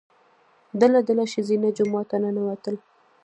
[0.79, 2.75] ډله ډله ښځینه جومات ته ننوتل.